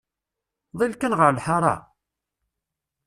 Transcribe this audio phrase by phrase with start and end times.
[0.79, 1.75] Ḍill kan ɣer lḥara!